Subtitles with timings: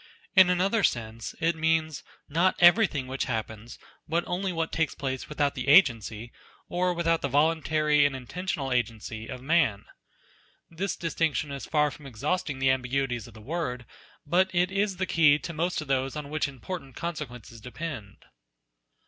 [0.35, 3.77] In another sense, it means, riot everything which happens,
[4.07, 6.31] but only what takes place without the agency,
[6.67, 9.85] or without the voluntary and intentional agency, of man.
[10.71, 13.85] This dis tinction is far from exhausting the ambiguities of the NATURE word;
[14.25, 18.25] but it is the key to most of those on which important consequences depend.